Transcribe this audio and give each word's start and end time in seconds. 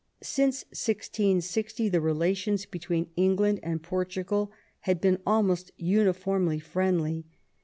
Since 0.23 0.63
1660 0.71 1.87
the 1.87 2.01
relations 2.01 2.65
between 2.65 3.11
England 3.15 3.59
and 3.61 3.83
Portugal 3.83 4.51
had 4.79 4.99
been 4.99 5.19
almost 5.27 5.69
uniformly 5.77 6.57
friendly. 6.57 7.27